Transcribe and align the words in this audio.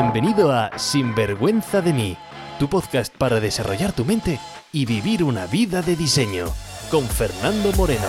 Bienvenido 0.00 0.52
a 0.52 0.78
Sinvergüenza 0.78 1.82
de 1.82 1.92
mí, 1.92 2.16
tu 2.60 2.68
podcast 2.68 3.12
para 3.16 3.40
desarrollar 3.40 3.92
tu 3.92 4.04
mente 4.04 4.38
y 4.72 4.86
vivir 4.86 5.24
una 5.24 5.46
vida 5.48 5.82
de 5.82 5.96
diseño, 5.96 6.46
con 6.88 7.04
Fernando 7.04 7.72
Moreno. 7.72 8.06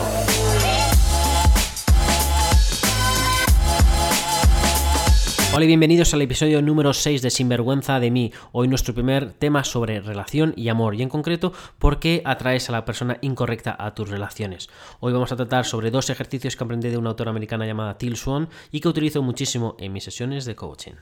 Hola 5.51 5.65
y 5.65 5.67
bienvenidos 5.67 6.13
al 6.13 6.21
episodio 6.21 6.61
número 6.61 6.93
6 6.93 7.23
de 7.23 7.31
Sinvergüenza 7.31 7.99
de 7.99 8.11
mí. 8.11 8.31
Hoy 8.51 8.67
nuestro 8.67 8.93
primer 8.93 9.33
tema 9.33 9.63
sobre 9.63 9.99
relación 9.99 10.53
y 10.55 10.69
amor 10.69 10.93
y 10.93 11.01
en 11.01 11.09
concreto 11.09 11.53
por 11.79 11.97
qué 11.99 12.21
atraes 12.23 12.69
a 12.69 12.71
la 12.71 12.85
persona 12.85 13.17
incorrecta 13.21 13.75
a 13.79 13.95
tus 13.95 14.09
relaciones. 14.09 14.69
Hoy 14.99 15.11
vamos 15.11 15.31
a 15.31 15.35
tratar 15.35 15.65
sobre 15.65 15.89
dos 15.89 16.11
ejercicios 16.11 16.55
que 16.55 16.63
aprendí 16.63 16.89
de 16.89 16.97
una 16.97 17.09
autora 17.09 17.31
americana 17.31 17.65
llamada 17.65 17.97
Till 17.97 18.15
Swan 18.15 18.47
y 18.71 18.79
que 18.79 18.89
utilizo 18.89 19.23
muchísimo 19.23 19.75
en 19.79 19.91
mis 19.91 20.03
sesiones 20.03 20.45
de 20.45 20.55
coaching. 20.55 20.93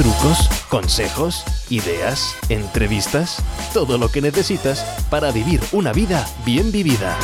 Trucos, 0.00 0.48
consejos, 0.70 1.44
ideas, 1.68 2.34
entrevistas, 2.48 3.44
todo 3.74 3.98
lo 3.98 4.08
que 4.08 4.22
necesitas 4.22 4.82
para 5.10 5.30
vivir 5.30 5.60
una 5.72 5.92
vida 5.92 6.26
bien 6.42 6.72
vivida. 6.72 7.18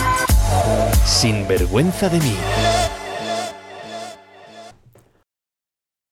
Sinvergüenza 1.03 2.11
de 2.11 2.19
mí. 2.19 2.35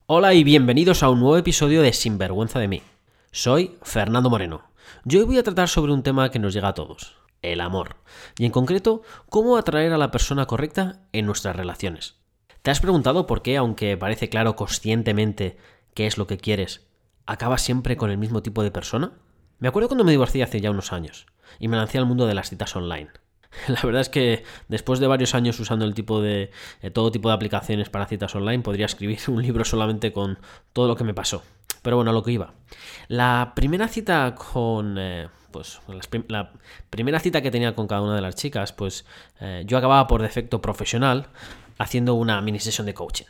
Hola 0.06 0.32
y 0.32 0.42
bienvenidos 0.42 1.02
a 1.02 1.10
un 1.10 1.20
nuevo 1.20 1.36
episodio 1.36 1.82
de 1.82 1.92
Sinvergüenza 1.92 2.58
de 2.60 2.68
mí. 2.68 2.82
Soy 3.30 3.76
Fernando 3.82 4.30
Moreno. 4.30 4.62
Yo 5.04 5.18
hoy 5.18 5.26
voy 5.26 5.36
a 5.36 5.42
tratar 5.42 5.68
sobre 5.68 5.92
un 5.92 6.02
tema 6.02 6.30
que 6.30 6.38
nos 6.38 6.54
llega 6.54 6.68
a 6.68 6.74
todos, 6.74 7.18
el 7.42 7.60
amor. 7.60 7.96
Y 8.38 8.46
en 8.46 8.52
concreto, 8.52 9.02
cómo 9.28 9.58
atraer 9.58 9.92
a 9.92 9.98
la 9.98 10.10
persona 10.10 10.46
correcta 10.46 11.02
en 11.12 11.26
nuestras 11.26 11.56
relaciones. 11.56 12.16
¿Te 12.62 12.70
has 12.70 12.80
preguntado 12.80 13.26
por 13.26 13.42
qué, 13.42 13.58
aunque 13.58 13.98
parece 13.98 14.30
claro 14.30 14.56
conscientemente 14.56 15.58
qué 15.94 16.06
es 16.06 16.18
lo 16.18 16.26
que 16.26 16.38
quieres, 16.38 16.86
acabas 17.26 17.62
siempre 17.62 17.96
con 17.96 18.10
el 18.10 18.18
mismo 18.18 18.42
tipo 18.42 18.62
de 18.62 18.70
persona? 18.70 19.12
Me 19.58 19.68
acuerdo 19.68 19.88
cuando 19.88 20.04
me 20.04 20.10
divorcié 20.10 20.42
hace 20.42 20.60
ya 20.60 20.70
unos 20.70 20.92
años 20.92 21.26
y 21.58 21.68
me 21.68 21.76
lancé 21.76 21.98
al 21.98 22.06
mundo 22.06 22.26
de 22.26 22.34
las 22.34 22.50
citas 22.50 22.74
online. 22.76 23.10
La 23.68 23.80
verdad 23.82 24.00
es 24.00 24.08
que 24.08 24.44
después 24.68 25.00
de 25.00 25.06
varios 25.06 25.34
años 25.34 25.58
usando 25.60 25.84
el 25.84 25.94
tipo 25.94 26.20
de 26.20 26.50
eh, 26.82 26.90
todo 26.90 27.10
tipo 27.10 27.28
de 27.28 27.34
aplicaciones 27.34 27.88
para 27.88 28.06
citas 28.06 28.34
online, 28.34 28.62
podría 28.62 28.86
escribir 28.86 29.18
un 29.28 29.42
libro 29.42 29.64
solamente 29.64 30.12
con 30.12 30.38
todo 30.72 30.88
lo 30.88 30.96
que 30.96 31.04
me 31.04 31.14
pasó. 31.14 31.42
Pero 31.82 31.96
bueno, 31.96 32.10
a 32.10 32.14
lo 32.14 32.22
que 32.22 32.32
iba. 32.32 32.54
La 33.08 33.52
primera 33.54 33.88
cita 33.88 34.34
con 34.34 34.96
eh, 34.98 35.28
pues 35.50 35.80
la 36.28 36.50
primera 36.90 37.20
cita 37.20 37.40
que 37.40 37.50
tenía 37.50 37.74
con 37.74 37.86
cada 37.86 38.00
una 38.00 38.16
de 38.16 38.22
las 38.22 38.34
chicas, 38.34 38.72
pues 38.72 39.04
eh, 39.40 39.62
yo 39.66 39.78
acababa 39.78 40.06
por 40.08 40.20
defecto 40.20 40.60
profesional 40.60 41.28
haciendo 41.78 42.14
una 42.14 42.40
mini 42.40 42.58
sesión 42.58 42.86
de 42.86 42.94
coaching. 42.94 43.26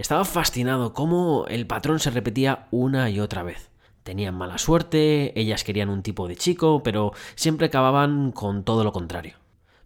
Estaba 0.00 0.24
fascinado 0.24 0.94
cómo 0.94 1.44
el 1.48 1.66
patrón 1.66 2.00
se 2.00 2.08
repetía 2.08 2.68
una 2.70 3.10
y 3.10 3.20
otra 3.20 3.42
vez. 3.42 3.70
Tenían 4.02 4.34
mala 4.34 4.56
suerte, 4.56 5.38
ellas 5.38 5.62
querían 5.62 5.90
un 5.90 6.02
tipo 6.02 6.26
de 6.26 6.36
chico, 6.36 6.82
pero 6.82 7.12
siempre 7.34 7.66
acababan 7.66 8.32
con 8.32 8.64
todo 8.64 8.82
lo 8.82 8.92
contrario. 8.92 9.36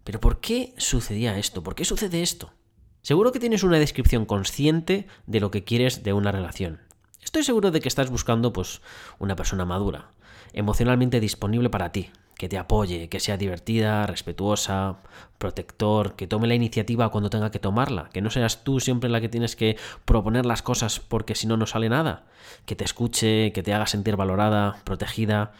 Pero 0.05 0.21
¿por 0.21 0.39
qué 0.39 0.73
sucedía 0.77 1.37
esto? 1.37 1.63
¿Por 1.63 1.75
qué 1.75 1.83
sucede 1.83 2.21
esto? 2.21 2.53
Seguro 3.01 3.33
que 3.33 3.41
tienes 3.41 3.63
una 3.63 3.77
descripción 3.77 4.25
consciente 4.25 5.05
de 5.27 5.41
lo 5.41 5.51
que 5.51 5.65
quieres 5.65 6.01
de 6.03 6.13
una 6.13 6.31
relación. 6.31 6.79
Estoy 7.21 7.43
seguro 7.43 7.71
de 7.71 7.81
que 7.81 7.89
estás 7.89 8.09
buscando 8.09 8.53
pues 8.53 8.81
una 9.19 9.35
persona 9.35 9.65
madura, 9.65 10.11
emocionalmente 10.53 11.19
disponible 11.19 11.69
para 11.69 11.91
ti, 11.91 12.09
que 12.37 12.49
te 12.49 12.57
apoye, 12.57 13.09
que 13.09 13.19
sea 13.19 13.37
divertida, 13.37 14.05
respetuosa, 14.05 14.97
protector, 15.37 16.15
que 16.15 16.27
tome 16.27 16.47
la 16.47 16.55
iniciativa 16.55 17.09
cuando 17.09 17.29
tenga 17.29 17.51
que 17.51 17.59
tomarla, 17.59 18.09
que 18.11 18.21
no 18.21 18.29
seas 18.29 18.63
tú 18.63 18.79
siempre 18.79 19.09
la 19.09 19.21
que 19.21 19.29
tienes 19.29 19.55
que 19.55 19.77
proponer 20.03 20.45
las 20.45 20.61
cosas 20.61 20.99
porque 20.99 21.35
si 21.35 21.47
no 21.47 21.57
no 21.57 21.65
sale 21.65 21.89
nada, 21.89 22.25
que 22.65 22.75
te 22.75 22.83
escuche, 22.83 23.51
que 23.53 23.63
te 23.63 23.73
haga 23.73 23.87
sentir 23.87 24.15
valorada, 24.15 24.77
protegida 24.83 25.53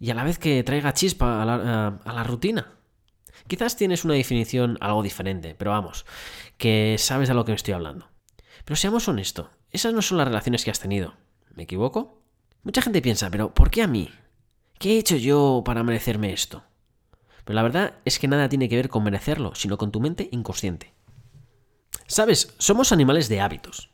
y 0.00 0.10
a 0.10 0.14
la 0.14 0.24
vez 0.24 0.38
que 0.38 0.62
traiga 0.62 0.94
chispa 0.94 1.42
a 1.42 1.44
la, 1.44 2.00
a 2.04 2.12
la 2.12 2.24
rutina. 2.24 2.72
Quizás 3.46 3.76
tienes 3.76 4.04
una 4.04 4.14
definición 4.14 4.76
algo 4.80 5.02
diferente, 5.02 5.54
pero 5.56 5.70
vamos, 5.70 6.06
que 6.56 6.96
sabes 6.98 7.28
de 7.28 7.34
lo 7.34 7.44
que 7.44 7.52
me 7.52 7.56
estoy 7.56 7.74
hablando. 7.74 8.08
Pero 8.64 8.76
seamos 8.76 9.08
honestos, 9.08 9.48
esas 9.70 9.92
no 9.92 10.02
son 10.02 10.18
las 10.18 10.28
relaciones 10.28 10.64
que 10.64 10.70
has 10.70 10.80
tenido. 10.80 11.14
¿Me 11.54 11.64
equivoco? 11.64 12.22
Mucha 12.62 12.82
gente 12.82 13.02
piensa, 13.02 13.30
pero 13.30 13.52
¿por 13.52 13.70
qué 13.70 13.82
a 13.82 13.86
mí? 13.86 14.10
¿Qué 14.78 14.94
he 14.94 14.98
hecho 14.98 15.16
yo 15.16 15.62
para 15.64 15.82
merecerme 15.82 16.32
esto? 16.32 16.62
Pero 17.44 17.56
la 17.56 17.64
verdad 17.64 17.94
es 18.04 18.20
que 18.20 18.28
nada 18.28 18.48
tiene 18.48 18.68
que 18.68 18.76
ver 18.76 18.88
con 18.88 19.02
merecerlo, 19.02 19.56
sino 19.56 19.76
con 19.76 19.90
tu 19.90 20.00
mente 20.00 20.28
inconsciente. 20.30 20.94
Sabes, 22.06 22.54
somos 22.58 22.92
animales 22.92 23.28
de 23.28 23.40
hábitos. 23.40 23.90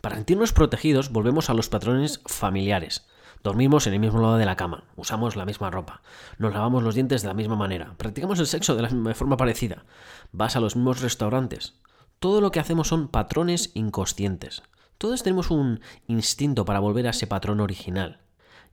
Para 0.00 0.16
sentirnos 0.16 0.52
protegidos 0.52 1.12
volvemos 1.12 1.50
a 1.50 1.54
los 1.54 1.68
patrones 1.68 2.20
familiares. 2.26 3.06
Dormimos 3.44 3.86
en 3.86 3.92
el 3.92 4.00
mismo 4.00 4.20
lado 4.20 4.36
de 4.36 4.44
la 4.44 4.56
cama, 4.56 4.84
usamos 4.96 5.36
la 5.36 5.44
misma 5.44 5.70
ropa, 5.70 6.02
nos 6.38 6.52
lavamos 6.52 6.82
los 6.82 6.94
dientes 6.96 7.22
de 7.22 7.28
la 7.28 7.34
misma 7.34 7.56
manera, 7.56 7.94
practicamos 7.96 8.40
el 8.40 8.46
sexo 8.46 8.74
de 8.74 8.82
la 8.82 8.88
misma 8.88 9.14
forma 9.14 9.36
parecida, 9.36 9.84
vas 10.32 10.56
a 10.56 10.60
los 10.60 10.74
mismos 10.76 11.00
restaurantes. 11.00 11.74
Todo 12.18 12.40
lo 12.40 12.50
que 12.50 12.58
hacemos 12.58 12.88
son 12.88 13.08
patrones 13.08 13.70
inconscientes. 13.74 14.62
Todos 14.98 15.22
tenemos 15.22 15.50
un 15.50 15.80
instinto 16.08 16.64
para 16.64 16.80
volver 16.80 17.06
a 17.06 17.10
ese 17.10 17.26
patrón 17.26 17.60
original. 17.60 18.23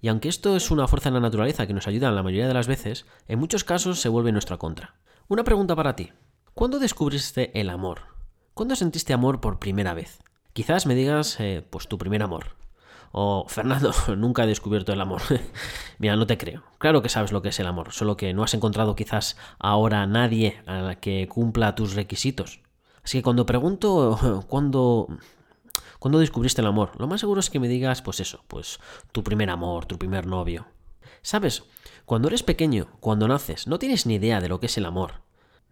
Y 0.02 0.08
aunque 0.08 0.30
esto 0.30 0.56
es 0.56 0.72
una 0.72 0.88
fuerza 0.88 1.10
en 1.10 1.14
la 1.14 1.20
naturaleza 1.20 1.68
que 1.68 1.74
nos 1.74 1.88
ayuda 1.88 2.12
la 2.12 2.24
mayoría 2.24 2.48
de 2.48 2.56
las 2.56 2.68
veces, 2.68 3.06
en 3.28 3.40
muchos 3.40 3.64
casos 3.64 4.02
se 4.02 4.10
vuelve 4.10 4.32
nuestra 4.32 4.58
contra. 4.58 4.96
Una 5.28 5.44
pregunta 5.44 5.76
para 5.76 5.96
ti. 5.96 6.12
¿Cuándo 6.56 6.80
descubriste 6.80 7.58
el 7.60 7.70
amor? 7.70 8.02
¿Cuándo 8.56 8.76
sentiste 8.76 9.14
amor 9.14 9.40
por 9.40 9.60
primera 9.60 9.94
vez? 9.94 10.20
Quizás 10.54 10.86
me 10.86 10.96
digas, 10.96 11.40
eh, 11.40 11.66
pues 11.70 11.88
tu 11.88 11.98
primer 11.98 12.24
amor. 12.24 12.58
O, 13.12 13.46
Fernando, 13.48 13.94
nunca 14.18 14.44
he 14.44 14.48
descubierto 14.48 14.92
el 14.92 15.02
amor. 15.02 15.22
Mira, 16.00 16.16
no 16.16 16.26
te 16.26 16.38
creo. 16.38 16.64
Claro 16.80 17.02
que 17.02 17.10
sabes 17.10 17.32
lo 17.32 17.42
que 17.42 17.50
es 17.50 17.60
el 17.60 17.68
amor, 17.68 17.94
solo 17.94 18.18
que 18.18 18.34
no 18.34 18.44
has 18.44 18.54
encontrado 18.54 18.96
quizás 18.96 19.38
ahora 19.60 20.08
nadie 20.08 20.62
a 20.66 20.82
la 20.82 20.96
que 20.96 21.28
cumpla 21.28 21.76
tus 21.76 21.94
requisitos. 21.94 22.62
Así 23.04 23.20
que 23.20 23.24
cuando 23.24 23.46
pregunto 23.46 24.46
cuándo 24.50 25.08
¿Cuándo 26.02 26.18
descubriste 26.18 26.62
el 26.62 26.68
amor? 26.68 26.94
Lo 26.98 27.06
más 27.06 27.20
seguro 27.20 27.42
es 27.42 27.52
que 27.52 27.60
me 27.60 27.68
digas, 27.68 28.02
pues 28.02 28.20
eso, 28.20 28.44
pues 28.48 28.80
tu 29.12 29.24
primer 29.24 29.52
amor, 29.52 29.86
tu 29.86 30.00
primer 30.00 30.26
novio. 30.26 30.66
¿Sabes? 31.22 31.62
Cuando 32.06 32.28
eres 32.28 32.42
pequeño, 32.42 32.88
cuando 33.00 33.28
naces, 33.28 33.68
no 33.68 33.78
tienes 33.78 34.08
ni 34.08 34.16
idea 34.16 34.42
de 34.42 34.50
lo 34.50 34.60
que 34.60 34.66
es 34.66 34.76
el 34.80 34.88
amor. 34.88 35.22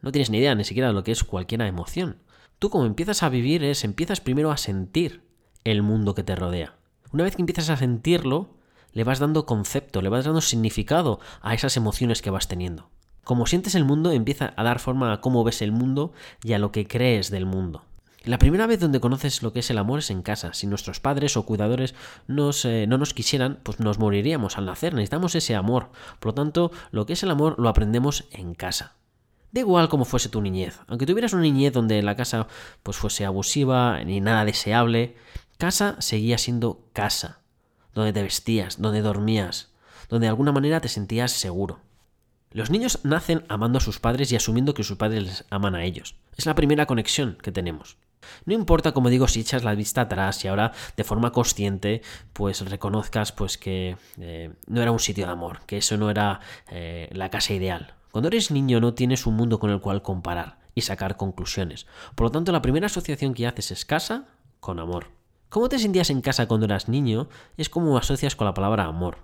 No 0.04 0.12
tienes 0.12 0.30
ni 0.30 0.38
idea 0.38 0.54
ni 0.54 0.66
siquiera 0.66 0.90
de 0.90 0.94
lo 0.94 1.04
que 1.04 1.14
es 1.14 1.24
cualquier 1.24 1.62
emoción. 1.62 2.22
Tú 2.60 2.70
como 2.70 2.86
empiezas 2.86 3.24
a 3.24 3.30
vivir 3.30 3.64
es, 3.64 3.84
empiezas 3.84 4.22
primero 4.22 4.52
a 4.52 4.58
sentir 4.58 5.24
el 5.64 5.82
mundo 5.82 6.14
que 6.14 6.22
te 6.22 6.36
rodea. 6.36 6.76
Una 7.12 7.24
vez 7.24 7.36
que 7.36 7.42
empiezas 7.42 7.72
a 7.72 7.78
sentirlo, 7.78 8.52
le 8.94 9.04
vas 9.04 9.18
dando 9.18 9.48
concepto, 9.48 10.04
le 10.04 10.10
vas 10.10 10.26
dando 10.26 10.42
significado 10.42 11.20
a 11.42 11.56
esas 11.56 11.76
emociones 11.76 12.22
que 12.22 12.30
vas 12.30 12.48
teniendo. 12.48 12.92
Como 13.24 13.48
sientes 13.48 13.74
el 13.74 13.84
mundo, 13.84 14.12
empieza 14.12 14.54
a 14.56 14.64
dar 14.64 14.78
forma 14.78 15.12
a 15.12 15.22
cómo 15.22 15.44
ves 15.44 15.64
el 15.64 15.72
mundo 15.72 16.14
y 16.44 16.54
a 16.54 16.60
lo 16.60 16.72
que 16.72 16.88
crees 16.88 17.32
del 17.32 17.48
mundo. 17.48 17.89
La 18.25 18.38
primera 18.38 18.68
vez 18.68 18.81
donde 18.81 19.00
conoces 19.00 19.41
lo 19.44 19.53
que 19.53 19.59
es 19.59 19.69
el 19.69 19.78
amor 19.78 20.00
es 20.00 20.09
en 20.09 20.22
casa. 20.22 20.53
Si 20.53 20.68
nuestros 20.68 21.00
padres 21.00 21.38
o 21.38 21.46
cuidadores 21.46 21.96
eh, 22.28 22.85
no 22.88 22.97
nos 22.97 23.13
quisieran, 23.13 23.59
pues 23.63 23.80
nos 23.80 23.97
moriríamos 23.97 24.57
al 24.57 24.66
nacer. 24.66 24.94
Necesitamos 24.94 25.35
ese 25.35 25.56
amor. 25.56 25.90
Por 26.19 26.31
lo 26.31 26.34
tanto, 26.34 26.72
lo 26.91 27.06
que 27.06 27.13
es 27.13 27.24
el 27.24 27.31
amor 27.31 27.56
lo 27.57 27.69
aprendemos 27.69 28.25
en 28.31 28.56
casa. 28.56 28.96
Da 29.52 29.62
igual 29.62 29.88
cómo 29.88 30.03
fuese 30.03 30.28
tu 30.28 30.41
niñez. 30.41 30.80
Aunque 30.88 31.06
tuvieras 31.06 31.31
una 31.31 31.44
niñez 31.44 31.72
donde 31.72 32.02
la 32.03 32.16
casa 32.16 32.47
pues 32.84 32.97
fuese 32.97 33.25
abusiva 33.25 34.03
ni 34.03 34.19
nada 34.19 34.44
deseable, 34.44 35.16
casa 35.57 35.96
seguía 36.00 36.38
siendo 36.38 36.84
casa. 36.91 37.40
Donde 37.94 38.13
te 38.13 38.22
vestías, 38.22 38.81
donde 38.81 39.01
dormías, 39.01 39.72
donde 40.09 40.25
de 40.25 40.30
alguna 40.30 40.51
manera 40.51 40.81
te 40.81 40.90
sentías 40.90 41.31
seguro. 41.31 41.80
Los 42.51 42.69
niños 42.69 43.00
nacen 43.03 43.46
amando 43.47 43.78
a 43.78 43.81
sus 43.81 44.00
padres 44.00 44.31
y 44.31 44.36
asumiendo 44.36 44.74
que 44.74 44.84
sus 44.84 44.97
padres 44.97 45.24
les 45.24 45.46
aman 45.50 45.75
a 45.75 45.84
ellos. 45.86 46.16
Es 46.36 46.46
la 46.46 46.56
primera 46.56 46.86
conexión 46.86 47.38
que 47.41 47.51
tenemos. 47.51 47.97
No 48.46 48.53
importa, 48.53 48.91
como 48.91 49.09
digo, 49.09 49.28
si 49.28 49.41
echas 49.41 49.63
la 49.63 49.75
vista 49.75 50.02
atrás 50.02 50.44
y 50.44 50.47
ahora 50.47 50.72
de 50.96 51.03
forma 51.03 51.31
consciente 51.31 52.02
pues 52.34 52.62
reconozcas 52.69 53.31
pues 53.31 53.57
que 53.57 53.98
eh, 54.19 54.54
no 54.68 54.81
era 54.81 54.92
un 54.92 55.00
sitio 55.00 55.25
de 55.25 55.31
amor, 55.31 55.62
que 55.66 55.77
eso 55.77 55.98
no 55.98 56.10
era 56.10 56.39
eh, 56.69 57.10
la 57.12 57.30
casa 57.30 57.54
ideal. 57.54 57.95
Cuando 58.12 58.27
eres 58.27 58.51
niño 58.51 58.80
no 58.80 58.94
tienes 58.94 59.25
un 59.25 59.36
mundo 59.36 59.60
con 59.60 59.69
el 59.69 59.81
cual 59.81 60.01
comparar 60.01 60.60
y 60.75 60.81
sacar 60.81 61.18
conclusiones. 61.18 61.86
Por 62.16 62.27
lo 62.27 62.31
tanto, 62.31 62.51
la 62.51 62.62
primera 62.62 62.88
asociación 62.88 63.33
que 63.33 63.48
haces 63.48 63.71
es 63.71 63.86
casa 63.86 64.25
con 64.60 64.80
amor. 64.80 65.07
¿Cómo 65.50 65.69
te 65.69 65.80
sentías 65.80 66.10
en 66.10 66.22
casa 66.22 66.48
cuando 66.48 66.65
eras 66.65 66.89
niño? 66.89 67.27
Es 67.57 67.69
como 67.69 67.98
asocias 67.98 68.36
con 68.36 68.45
la 68.45 68.54
palabra 68.54 68.86
amor. 68.86 69.18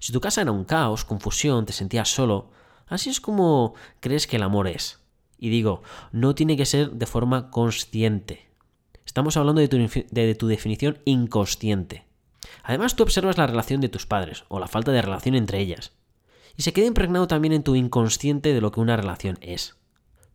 Si 0.00 0.12
tu 0.12 0.20
casa 0.20 0.42
era 0.42 0.52
un 0.52 0.64
caos, 0.64 1.04
confusión, 1.04 1.66
te 1.66 1.72
sentías 1.72 2.08
solo, 2.08 2.50
así 2.86 3.10
es 3.10 3.20
como 3.20 3.74
crees 4.00 4.26
que 4.26 4.36
el 4.36 4.42
amor 4.42 4.68
es. 4.68 4.98
Y 5.38 5.50
digo, 5.50 5.82
no 6.12 6.34
tiene 6.34 6.56
que 6.56 6.66
ser 6.66 6.90
de 6.90 7.06
forma 7.06 7.50
consciente. 7.50 8.48
Estamos 9.06 9.36
hablando 9.36 9.60
de 9.60 10.34
tu, 10.34 10.46
definición 10.48 10.98
inconsciente. 11.04 12.04
Además, 12.62 12.94
tú 12.94 13.04
observas 13.04 13.38
la 13.38 13.46
relación 13.46 13.80
de 13.80 13.88
tus 13.88 14.04
padres, 14.04 14.44
o 14.48 14.58
la 14.58 14.68
falta 14.68 14.92
de 14.92 15.00
relación 15.00 15.34
entre 15.34 15.60
ellas. 15.60 15.92
Y 16.56 16.62
se 16.62 16.72
queda 16.72 16.86
impregnado 16.86 17.26
también 17.26 17.54
en 17.54 17.62
tu 17.62 17.74
inconsciente 17.74 18.52
de 18.52 18.60
lo 18.60 18.72
que 18.72 18.80
una 18.80 18.96
relación 18.96 19.38
es. 19.40 19.76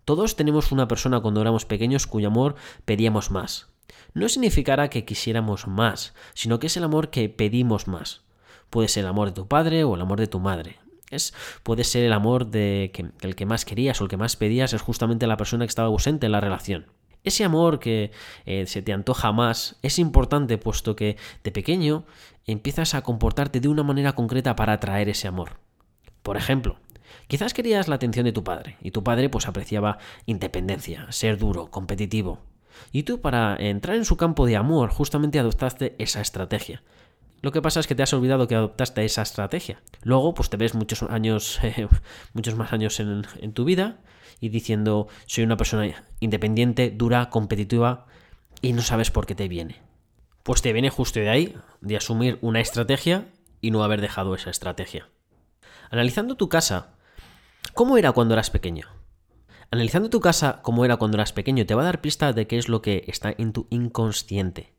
Todos 0.05 0.35
tenemos 0.35 0.71
una 0.71 0.87
persona 0.87 1.19
cuando 1.19 1.41
éramos 1.41 1.65
pequeños 1.65 2.07
cuyo 2.07 2.29
amor 2.29 2.55
pedíamos 2.85 3.29
más. 3.29 3.67
no 4.13 4.27
significará 4.27 4.89
que 4.89 5.05
quisiéramos 5.05 5.67
más, 5.67 6.13
sino 6.33 6.59
que 6.59 6.67
es 6.67 6.77
el 6.77 6.83
amor 6.83 7.09
que 7.09 7.29
pedimos 7.29 7.87
más. 7.87 8.21
Puede 8.69 8.87
ser 8.87 9.03
el 9.03 9.09
amor 9.09 9.27
de 9.27 9.33
tu 9.35 9.47
padre 9.47 9.83
o 9.83 9.95
el 9.95 10.01
amor 10.01 10.19
de 10.19 10.27
tu 10.27 10.39
madre. 10.39 10.79
Puede 11.63 11.83
ser 11.83 12.03
el 12.03 12.13
amor 12.13 12.47
de 12.47 12.91
que 12.93 13.05
el 13.21 13.35
que 13.35 13.45
más 13.45 13.65
querías 13.65 13.99
o 14.01 14.03
el 14.03 14.09
que 14.09 14.17
más 14.17 14.35
pedías 14.35 14.73
es 14.73 14.81
justamente 14.81 15.27
la 15.27 15.37
persona 15.37 15.65
que 15.65 15.69
estaba 15.69 15.87
ausente 15.87 16.25
en 16.25 16.31
la 16.31 16.41
relación. 16.41 16.87
Ese 17.23 17.45
amor 17.45 17.79
que 17.79 18.11
eh, 18.45 18.65
se 18.67 18.81
te 18.81 18.91
antoja 18.91 19.31
más 19.31 19.77
es 19.81 19.97
importante 19.97 20.57
puesto 20.57 20.95
que 20.95 21.17
de 21.43 21.51
pequeño 21.51 22.05
empiezas 22.45 22.95
a 22.95 23.01
comportarte 23.01 23.61
de 23.61 23.69
una 23.69 23.83
manera 23.83 24.13
concreta 24.13 24.55
para 24.55 24.73
atraer 24.73 25.07
ese 25.07 25.27
amor. 25.27 25.57
Por 26.21 26.35
ejemplo, 26.35 26.77
quizás 27.27 27.53
querías 27.53 27.87
la 27.87 27.95
atención 27.95 28.25
de 28.25 28.33
tu 28.33 28.43
padre 28.43 28.77
y 28.81 28.91
tu 28.91 29.03
padre 29.03 29.29
pues 29.29 29.47
apreciaba 29.47 29.99
independencia, 30.25 31.09
ser 31.11 31.37
duro, 31.37 31.71
competitivo. 31.71 32.39
Y 32.91 33.03
tú 33.03 33.21
para 33.21 33.55
entrar 33.57 33.95
en 33.95 34.05
su 34.05 34.17
campo 34.17 34.45
de 34.45 34.57
amor 34.57 34.89
justamente 34.89 35.39
adoptaste 35.39 35.95
esa 35.99 36.19
estrategia. 36.19 36.83
Lo 37.43 37.51
que 37.51 37.61
pasa 37.61 37.81
es 37.81 37.87
que 37.87 37.93
te 37.93 38.01
has 38.01 38.13
olvidado 38.13 38.47
que 38.47 38.55
adoptaste 38.55 39.03
esa 39.03 39.21
estrategia. 39.21 39.81
Luego, 40.01 40.33
pues 40.33 40.49
te 40.49 40.55
ves 40.55 40.75
muchos 40.75 41.03
años, 41.03 41.59
muchos 42.33 42.55
más 42.55 42.71
años 42.71 43.01
en, 43.01 43.27
en 43.41 43.51
tu 43.51 43.65
vida 43.65 43.99
y 44.39 44.47
diciendo 44.47 45.09
soy 45.25 45.43
una 45.43 45.57
persona 45.57 46.05
independiente, 46.21 46.89
dura, 46.89 47.29
competitiva 47.29 48.05
y 48.61 48.71
no 48.71 48.81
sabes 48.81 49.11
por 49.11 49.25
qué 49.25 49.35
te 49.35 49.49
viene. 49.49 49.81
Pues 50.43 50.61
te 50.61 50.71
viene 50.71 50.89
justo 50.89 51.19
de 51.19 51.27
ahí, 51.27 51.57
de 51.81 51.97
asumir 51.97 52.39
una 52.39 52.61
estrategia 52.61 53.25
y 53.59 53.71
no 53.71 53.83
haber 53.83 53.99
dejado 53.99 54.35
esa 54.35 54.49
estrategia. 54.49 55.09
Analizando 55.89 56.37
tu 56.37 56.47
casa, 56.47 56.95
¿cómo 57.73 57.97
era 57.97 58.13
cuando 58.13 58.35
eras 58.35 58.51
pequeño? 58.51 58.87
Analizando 59.69 60.09
tu 60.09 60.21
casa 60.21 60.61
como 60.61 60.85
era 60.85 60.95
cuando 60.95 61.17
eras 61.17 61.33
pequeño 61.33 61.65
te 61.65 61.75
va 61.75 61.81
a 61.81 61.85
dar 61.85 61.99
pista 61.99 62.31
de 62.31 62.47
qué 62.47 62.57
es 62.57 62.69
lo 62.69 62.81
que 62.81 63.03
está 63.07 63.35
en 63.37 63.51
tu 63.51 63.67
inconsciente. 63.69 64.72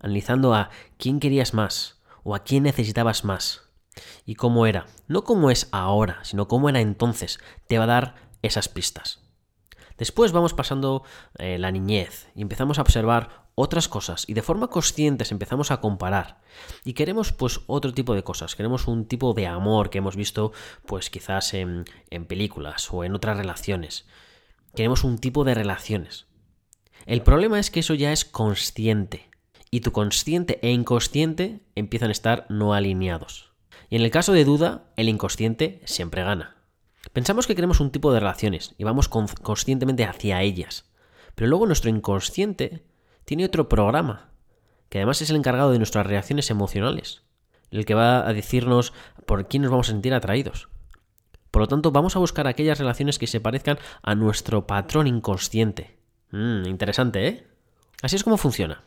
Analizando 0.00 0.54
a 0.54 0.70
quién 0.98 1.20
querías 1.20 1.54
más 1.54 2.00
o 2.24 2.34
a 2.34 2.44
quién 2.44 2.64
necesitabas 2.64 3.24
más 3.24 3.70
y 4.24 4.34
cómo 4.34 4.66
era. 4.66 4.86
No 5.08 5.24
cómo 5.24 5.50
es 5.50 5.68
ahora, 5.72 6.20
sino 6.22 6.48
cómo 6.48 6.68
era 6.68 6.80
entonces. 6.80 7.38
Te 7.66 7.78
va 7.78 7.84
a 7.84 7.88
dar 7.88 8.14
esas 8.42 8.68
pistas. 8.68 9.20
Después 9.98 10.32
vamos 10.32 10.54
pasando 10.54 11.04
eh, 11.36 11.58
la 11.58 11.70
niñez 11.70 12.28
y 12.34 12.40
empezamos 12.42 12.78
a 12.78 12.82
observar 12.82 13.50
otras 13.54 13.88
cosas 13.88 14.24
y 14.26 14.32
de 14.32 14.40
forma 14.40 14.68
consciente 14.68 15.26
empezamos 15.30 15.70
a 15.70 15.82
comparar 15.82 16.40
y 16.84 16.94
queremos 16.94 17.32
pues 17.32 17.60
otro 17.66 17.92
tipo 17.92 18.14
de 18.14 18.24
cosas, 18.24 18.56
queremos 18.56 18.88
un 18.88 19.06
tipo 19.06 19.34
de 19.34 19.46
amor 19.46 19.90
que 19.90 19.98
hemos 19.98 20.16
visto 20.16 20.52
pues 20.86 21.10
quizás 21.10 21.52
en, 21.52 21.84
en 22.08 22.24
películas 22.24 22.90
o 22.90 23.04
en 23.04 23.14
otras 23.14 23.36
relaciones, 23.36 24.06
queremos 24.74 25.04
un 25.04 25.18
tipo 25.18 25.44
de 25.44 25.54
relaciones. 25.54 26.26
El 27.04 27.22
problema 27.22 27.58
es 27.58 27.70
que 27.70 27.80
eso 27.80 27.92
ya 27.92 28.12
es 28.12 28.24
consciente 28.24 29.29
y 29.70 29.80
tu 29.80 29.92
consciente 29.92 30.58
e 30.62 30.70
inconsciente 30.70 31.60
empiezan 31.74 32.08
a 32.08 32.12
estar 32.12 32.46
no 32.48 32.74
alineados. 32.74 33.52
Y 33.88 33.96
en 33.96 34.02
el 34.02 34.10
caso 34.10 34.32
de 34.32 34.44
duda, 34.44 34.84
el 34.96 35.08
inconsciente 35.08 35.80
siempre 35.84 36.22
gana. 36.22 36.56
Pensamos 37.12 37.46
que 37.46 37.54
queremos 37.54 37.80
un 37.80 37.90
tipo 37.90 38.12
de 38.12 38.20
relaciones 38.20 38.74
y 38.78 38.84
vamos 38.84 39.08
conscientemente 39.08 40.04
hacia 40.04 40.42
ellas. 40.42 40.90
Pero 41.34 41.48
luego 41.48 41.66
nuestro 41.66 41.90
inconsciente 41.90 42.84
tiene 43.24 43.44
otro 43.44 43.68
programa, 43.68 44.30
que 44.88 44.98
además 44.98 45.22
es 45.22 45.30
el 45.30 45.36
encargado 45.36 45.72
de 45.72 45.78
nuestras 45.78 46.06
reacciones 46.06 46.50
emocionales, 46.50 47.22
el 47.70 47.84
que 47.84 47.94
va 47.94 48.28
a 48.28 48.32
decirnos 48.32 48.92
por 49.26 49.48
quién 49.48 49.62
nos 49.62 49.70
vamos 49.70 49.88
a 49.88 49.92
sentir 49.92 50.14
atraídos. 50.14 50.68
Por 51.50 51.62
lo 51.62 51.68
tanto, 51.68 51.90
vamos 51.90 52.14
a 52.14 52.20
buscar 52.20 52.46
aquellas 52.46 52.78
relaciones 52.78 53.18
que 53.18 53.26
se 53.26 53.40
parezcan 53.40 53.78
a 54.02 54.14
nuestro 54.14 54.66
patrón 54.66 55.06
inconsciente. 55.06 55.96
Mmm, 56.30 56.66
interesante, 56.66 57.26
¿eh? 57.26 57.46
Así 58.02 58.16
es 58.16 58.24
como 58.24 58.36
funciona. 58.36 58.84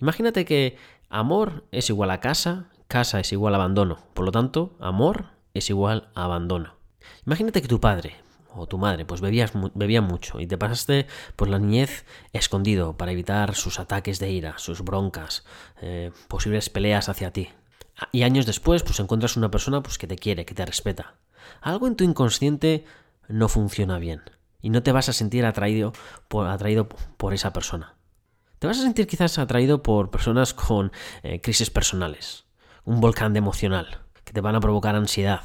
Imagínate 0.00 0.44
que 0.44 0.76
amor 1.08 1.64
es 1.72 1.90
igual 1.90 2.10
a 2.10 2.20
casa, 2.20 2.70
casa 2.88 3.20
es 3.20 3.32
igual 3.32 3.54
a 3.54 3.56
abandono. 3.56 3.98
Por 4.14 4.24
lo 4.24 4.32
tanto, 4.32 4.76
amor 4.80 5.26
es 5.54 5.70
igual 5.70 6.10
a 6.14 6.24
abandono. 6.24 6.76
Imagínate 7.26 7.62
que 7.62 7.68
tu 7.68 7.80
padre 7.80 8.16
o 8.54 8.66
tu 8.66 8.78
madre 8.78 9.04
pues 9.04 9.20
bebías, 9.20 9.52
bebía 9.74 10.02
mucho 10.02 10.40
y 10.40 10.46
te 10.46 10.58
pasaste 10.58 11.06
por 11.36 11.48
la 11.48 11.58
niñez 11.58 12.04
escondido 12.32 12.96
para 12.96 13.12
evitar 13.12 13.54
sus 13.54 13.78
ataques 13.78 14.18
de 14.18 14.30
ira, 14.30 14.58
sus 14.58 14.82
broncas, 14.82 15.44
eh, 15.80 16.12
posibles 16.28 16.68
peleas 16.70 17.08
hacia 17.08 17.32
ti. 17.32 17.48
Y 18.10 18.22
años 18.22 18.46
después 18.46 18.82
pues 18.82 19.00
encuentras 19.00 19.36
una 19.36 19.50
persona 19.50 19.82
pues 19.82 19.98
que 19.98 20.06
te 20.06 20.16
quiere, 20.16 20.44
que 20.44 20.54
te 20.54 20.66
respeta. 20.66 21.14
Algo 21.60 21.86
en 21.86 21.96
tu 21.96 22.04
inconsciente 22.04 22.84
no 23.28 23.48
funciona 23.48 23.98
bien 23.98 24.22
y 24.60 24.70
no 24.70 24.82
te 24.82 24.92
vas 24.92 25.08
a 25.08 25.12
sentir 25.12 25.44
atraído 25.44 25.92
por 26.28 27.34
esa 27.34 27.52
persona. 27.52 27.96
Te 28.62 28.68
vas 28.68 28.78
a 28.78 28.82
sentir 28.82 29.08
quizás 29.08 29.40
atraído 29.40 29.82
por 29.82 30.12
personas 30.12 30.54
con 30.54 30.92
eh, 31.24 31.40
crisis 31.40 31.68
personales, 31.68 32.44
un 32.84 33.00
volcán 33.00 33.32
de 33.32 33.38
emocional, 33.38 34.02
que 34.22 34.32
te 34.32 34.40
van 34.40 34.54
a 34.54 34.60
provocar 34.60 34.94
ansiedad, 34.94 35.40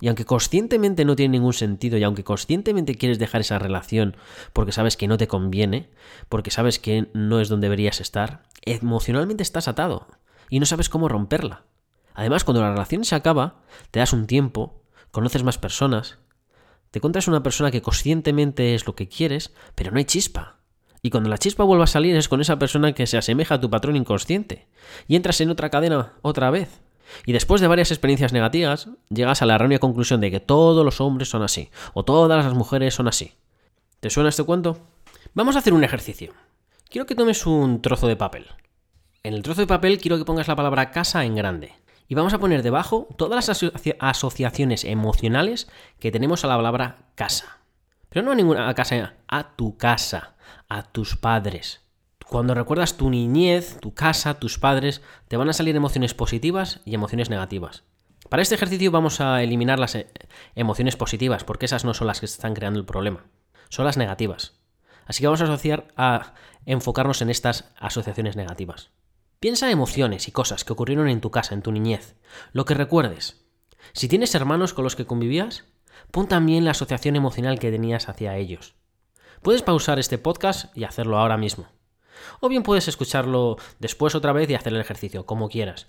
y 0.00 0.08
aunque 0.08 0.24
conscientemente 0.24 1.04
no 1.04 1.14
tiene 1.14 1.32
ningún 1.32 1.52
sentido 1.52 1.98
y 1.98 2.02
aunque 2.02 2.24
conscientemente 2.24 2.94
quieres 2.94 3.18
dejar 3.18 3.42
esa 3.42 3.58
relación 3.58 4.16
porque 4.54 4.72
sabes 4.72 4.96
que 4.96 5.06
no 5.06 5.18
te 5.18 5.28
conviene, 5.28 5.90
porque 6.30 6.50
sabes 6.50 6.78
que 6.78 7.10
no 7.12 7.40
es 7.40 7.50
donde 7.50 7.66
deberías 7.66 8.00
estar, 8.00 8.44
emocionalmente 8.62 9.42
estás 9.42 9.68
atado 9.68 10.06
y 10.48 10.58
no 10.58 10.64
sabes 10.64 10.88
cómo 10.88 11.10
romperla. 11.10 11.64
Además, 12.14 12.42
cuando 12.42 12.62
la 12.62 12.70
relación 12.70 13.04
se 13.04 13.14
acaba, 13.14 13.56
te 13.90 14.00
das 14.00 14.14
un 14.14 14.26
tiempo, 14.26 14.80
conoces 15.10 15.42
más 15.42 15.58
personas, 15.58 16.20
te 16.90 17.00
encuentras 17.00 17.28
una 17.28 17.42
persona 17.42 17.70
que 17.70 17.82
conscientemente 17.82 18.74
es 18.74 18.86
lo 18.86 18.94
que 18.94 19.08
quieres, 19.08 19.52
pero 19.74 19.90
no 19.90 19.98
hay 19.98 20.06
chispa. 20.06 20.61
Y 21.04 21.10
cuando 21.10 21.28
la 21.28 21.38
chispa 21.38 21.64
vuelva 21.64 21.84
a 21.84 21.88
salir 21.88 22.14
es 22.14 22.28
con 22.28 22.40
esa 22.40 22.60
persona 22.60 22.92
que 22.92 23.08
se 23.08 23.18
asemeja 23.18 23.56
a 23.56 23.60
tu 23.60 23.68
patrón 23.68 23.96
inconsciente. 23.96 24.68
Y 25.08 25.16
entras 25.16 25.40
en 25.40 25.50
otra 25.50 25.68
cadena 25.68 26.12
otra 26.22 26.50
vez. 26.50 26.80
Y 27.26 27.32
después 27.32 27.60
de 27.60 27.66
varias 27.66 27.90
experiencias 27.90 28.32
negativas, 28.32 28.88
llegas 29.10 29.42
a 29.42 29.46
la 29.46 29.56
errónea 29.56 29.80
conclusión 29.80 30.20
de 30.20 30.30
que 30.30 30.38
todos 30.38 30.84
los 30.84 31.00
hombres 31.00 31.28
son 31.28 31.42
así, 31.42 31.70
o 31.92 32.04
todas 32.04 32.44
las 32.44 32.54
mujeres 32.54 32.94
son 32.94 33.08
así. 33.08 33.32
¿Te 33.98 34.10
suena 34.10 34.28
este 34.28 34.44
cuento? 34.44 34.78
Vamos 35.34 35.56
a 35.56 35.58
hacer 35.58 35.74
un 35.74 35.82
ejercicio. 35.82 36.32
Quiero 36.88 37.06
que 37.06 37.16
tomes 37.16 37.46
un 37.46 37.82
trozo 37.82 38.06
de 38.06 38.16
papel. 38.16 38.46
En 39.24 39.34
el 39.34 39.42
trozo 39.42 39.60
de 39.60 39.66
papel 39.66 39.98
quiero 39.98 40.18
que 40.18 40.24
pongas 40.24 40.48
la 40.48 40.56
palabra 40.56 40.92
casa 40.92 41.24
en 41.24 41.34
grande. 41.34 41.72
Y 42.06 42.14
vamos 42.14 42.32
a 42.32 42.38
poner 42.38 42.62
debajo 42.62 43.08
todas 43.16 43.48
las 43.48 43.62
asociaciones 43.98 44.84
emocionales 44.84 45.68
que 45.98 46.12
tenemos 46.12 46.44
a 46.44 46.48
la 46.48 46.56
palabra 46.56 47.08
casa. 47.16 47.61
Pero 48.12 48.24
no 48.24 48.32
a 48.32 48.34
ninguna 48.34 48.74
casa, 48.74 49.14
a 49.26 49.56
tu 49.56 49.76
casa, 49.76 50.34
a 50.68 50.82
tus 50.82 51.16
padres, 51.16 51.82
cuando 52.32 52.54
recuerdas 52.54 52.96
tu 52.96 53.10
niñez, 53.10 53.78
tu 53.80 53.92
casa, 53.92 54.40
tus 54.40 54.58
padres, 54.58 55.02
te 55.28 55.36
van 55.36 55.50
a 55.50 55.52
salir 55.52 55.76
emociones 55.76 56.14
positivas 56.14 56.80
y 56.86 56.94
emociones 56.94 57.28
negativas. 57.28 57.84
Para 58.30 58.42
este 58.42 58.54
ejercicio 58.54 58.90
vamos 58.90 59.20
a 59.20 59.42
eliminar 59.42 59.78
las 59.78 59.94
eh, 59.94 60.10
emociones 60.54 60.96
positivas, 60.96 61.44
porque 61.44 61.66
esas 61.66 61.84
no 61.84 61.92
son 61.92 62.06
las 62.06 62.20
que 62.20 62.26
están 62.26 62.54
creando 62.54 62.78
el 62.78 62.86
problema, 62.86 63.26
son 63.68 63.84
las 63.84 63.98
negativas. 63.98 64.54
Así 65.04 65.20
que 65.20 65.26
vamos 65.26 65.42
a 65.42 65.44
asociar 65.44 65.88
a 65.94 66.32
enfocarnos 66.64 67.20
en 67.20 67.28
estas 67.28 67.70
asociaciones 67.78 68.34
negativas. 68.34 68.92
Piensa 69.38 69.70
emociones 69.70 70.26
y 70.26 70.32
cosas 70.32 70.64
que 70.64 70.72
ocurrieron 70.72 71.10
en 71.10 71.20
tu 71.20 71.30
casa, 71.30 71.54
en 71.54 71.60
tu 71.60 71.70
niñez, 71.70 72.16
lo 72.52 72.64
que 72.64 72.72
recuerdes. 72.72 73.44
Si 73.92 74.08
tienes 74.08 74.34
hermanos 74.34 74.72
con 74.72 74.84
los 74.84 74.96
que 74.96 75.04
convivías, 75.04 75.64
pon 76.10 76.28
también 76.28 76.64
la 76.64 76.72
asociación 76.72 77.16
emocional 77.16 77.58
que 77.58 77.70
tenías 77.70 78.08
hacia 78.08 78.36
ellos. 78.36 78.74
Puedes 79.42 79.62
pausar 79.62 79.98
este 79.98 80.18
podcast 80.18 80.76
y 80.76 80.84
hacerlo 80.84 81.18
ahora 81.18 81.36
mismo. 81.36 81.66
O 82.40 82.48
bien 82.48 82.62
puedes 82.62 82.88
escucharlo 82.88 83.56
después 83.78 84.14
otra 84.14 84.32
vez 84.32 84.48
y 84.50 84.54
hacer 84.54 84.72
el 84.72 84.80
ejercicio, 84.80 85.26
como 85.26 85.48
quieras. 85.48 85.88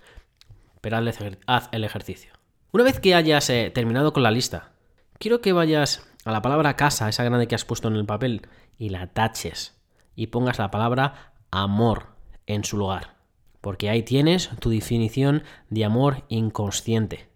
Pero 0.80 0.98
haz 1.46 1.68
el 1.72 1.84
ejercicio. 1.84 2.32
Una 2.72 2.84
vez 2.84 2.98
que 2.98 3.14
hayas 3.14 3.48
eh, 3.50 3.70
terminado 3.72 4.12
con 4.12 4.22
la 4.22 4.30
lista, 4.30 4.72
quiero 5.18 5.40
que 5.40 5.52
vayas 5.52 6.08
a 6.24 6.32
la 6.32 6.42
palabra 6.42 6.76
casa, 6.76 7.08
esa 7.08 7.24
grande 7.24 7.46
que 7.46 7.54
has 7.54 7.64
puesto 7.64 7.88
en 7.88 7.96
el 7.96 8.06
papel, 8.06 8.48
y 8.76 8.88
la 8.88 9.06
taches. 9.06 9.80
Y 10.16 10.28
pongas 10.28 10.58
la 10.58 10.70
palabra 10.70 11.34
amor 11.50 12.16
en 12.46 12.64
su 12.64 12.76
lugar. 12.76 13.16
Porque 13.60 13.88
ahí 13.88 14.02
tienes 14.02 14.50
tu 14.60 14.70
definición 14.70 15.44
de 15.70 15.84
amor 15.84 16.24
inconsciente. 16.28 17.28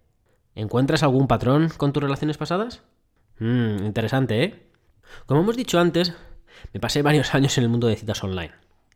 ¿Encuentras 0.59 1.05
algún 1.05 1.29
patrón 1.29 1.71
con 1.77 1.93
tus 1.93 2.03
relaciones 2.03 2.37
pasadas? 2.37 2.83
Mmm, 3.39 3.87
interesante, 3.87 4.43
¿eh? 4.43 4.67
Como 5.27 5.43
hemos 5.43 5.57
dicho 5.57 5.79
antes, 5.79 6.15
me 6.73 6.81
pasé 6.81 7.01
varios 7.03 7.33
años 7.37 7.57
en 7.59 7.63
el 7.63 7.71
mundo 7.71 7.87
de 7.87 7.95
citas 7.95 8.25
online. 8.25 8.51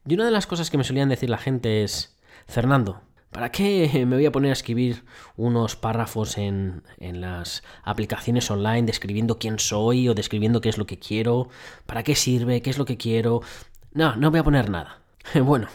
Y 0.05 0.15
una 0.15 0.25
de 0.25 0.33
las 0.33 0.49
cosas 0.49 0.71
que 0.71 0.77
me 0.77 0.83
solían 0.83 1.09
decir 1.09 1.31
la 1.31 1.39
gente 1.39 1.85
es, 1.85 2.19
Fernando, 2.49 3.03
¿para 3.31 3.53
qué 3.53 3.89
me 4.09 4.17
voy 4.17 4.27
a 4.27 4.33
poner 4.33 4.51
a 4.51 4.55
escribir 4.55 5.05
unos 5.37 5.77
párrafos 5.77 6.37
en, 6.37 6.83
en, 6.99 7.21
las 7.21 7.63
aplicaciones 7.85 8.51
online 8.51 8.83
describiendo 8.83 9.39
quién 9.39 9.61
soy 9.61 10.09
o 10.09 10.15
describiendo 10.15 10.61
qué 10.61 10.69
es 10.69 10.79
lo 10.79 10.87
que 10.87 10.99
quiero? 10.99 11.49
¿Para 11.87 12.03
qué 12.03 12.17
sirve? 12.17 12.61
¿Qué 12.61 12.71
es 12.71 12.79
lo 12.79 12.87
que 12.87 12.97
quiero? 12.97 13.41
No, 13.93 14.17
no 14.17 14.33
voy 14.33 14.41
a 14.41 14.45
poner 14.45 14.69
nada. 14.69 14.99
Bueno, 15.45 15.69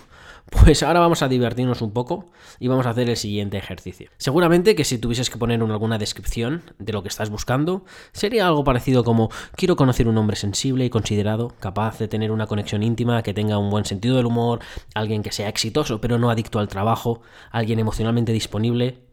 Pues 0.50 0.82
ahora 0.82 1.02
vamos 1.02 1.22
a 1.22 1.28
divertirnos 1.28 1.82
un 1.82 1.92
poco 1.92 2.26
y 2.58 2.70
vamos 2.70 2.86
a 2.86 2.92
hacer 2.92 3.10
el 3.10 3.18
siguiente 3.18 3.58
ejercicio. 3.58 4.10
Seguramente 4.18 4.76
que 4.76 4.86
si 4.86 4.98
tuvieses 4.98 5.30
que 5.30 5.38
poner 5.38 5.62
alguna 5.62 5.98
descripción 5.98 6.64
de 6.80 6.94
lo 6.94 7.04
que 7.04 7.10
estás 7.10 7.30
buscando, 7.30 7.84
sería 8.14 8.48
algo 8.48 8.64
parecido 8.64 9.04
como 9.04 9.30
quiero 9.56 9.76
conocer 9.76 10.08
un 10.08 10.18
hombre 10.18 10.38
sensible 10.38 10.86
y 10.86 10.90
considerado, 10.90 11.54
capaz 11.60 12.00
de 12.00 12.08
tener 12.08 12.32
una 12.32 12.48
conexión 12.48 12.82
íntima, 12.82 13.24
que 13.24 13.34
tenga 13.34 13.58
un 13.58 13.70
buen 13.70 13.84
sentido 13.84 14.16
del 14.16 14.26
humor, 14.26 14.60
alguien 14.94 15.22
que 15.22 15.34
sea 15.34 15.50
exitoso 15.50 16.00
pero 16.00 16.18
no 16.18 16.30
adicto 16.30 16.60
al 16.60 16.70
trabajo, 16.70 17.22
alguien 17.52 17.80
emocionalmente 17.80 18.32
disponible, 18.32 19.04